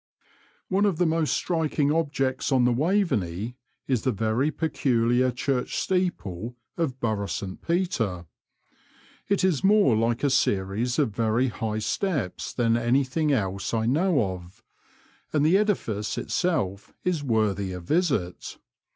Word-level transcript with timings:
One 0.67 0.85
of 0.87 0.97
the 0.97 1.05
most 1.05 1.31
striking 1.31 1.91
objects 1.91 2.51
on 2.51 2.65
the 2.65 2.71
Waveney 2.73 3.55
is 3.85 4.01
the 4.01 4.11
very 4.11 4.49
peculiar 4.49 5.29
church 5.29 5.75
steeple 5.77 6.55
of 6.75 6.99
Burgh 6.99 7.29
St 7.29 7.61
Peter. 7.61 8.25
It 9.27 9.43
is 9.43 9.63
more 9.63 9.95
like 9.95 10.23
a 10.23 10.31
series 10.31 10.97
of 10.97 11.15
very 11.15 11.49
high 11.49 11.77
steps 11.77 12.51
than 12.51 12.77
anything 12.77 13.31
else 13.31 13.75
I 13.75 13.85
know 13.85 14.31
of, 14.33 14.63
and 15.31 15.45
the 15.45 15.55
edifice 15.55 16.17
itself 16.17 16.95
is 17.03 17.23
worthy 17.23 17.71
a 17.71 17.79
visit. 17.79 18.57